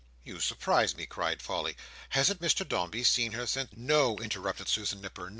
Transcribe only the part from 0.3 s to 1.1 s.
surprise me!"